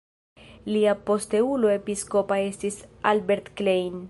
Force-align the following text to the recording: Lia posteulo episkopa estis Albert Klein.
Lia 0.75 0.95
posteulo 1.09 1.71
episkopa 1.75 2.41
estis 2.49 2.83
Albert 3.15 3.57
Klein. 3.63 3.99